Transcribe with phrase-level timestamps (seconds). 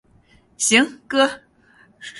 [0.57, 1.43] 行，哥！